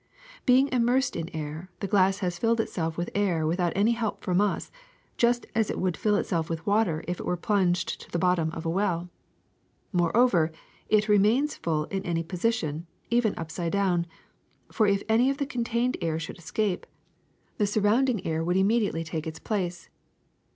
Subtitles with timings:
[0.43, 4.23] *^ Being immersed in air, the glass has filled itself with air without any help
[4.23, 4.71] from us,
[5.15, 8.49] just as it would fill itself with water if it were plunged to the bottom
[8.53, 9.09] of a well.
[9.93, 10.51] Moreover,
[10.89, 14.07] it remains full in any position, even upside down;
[14.71, 16.87] for if any of the contained air should escape,
[17.59, 19.89] the surrounding air would immedi AIR 295 ately take its place.